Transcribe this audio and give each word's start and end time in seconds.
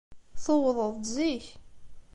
Tuwḍed-d 0.43 1.03
zik. 1.15 1.45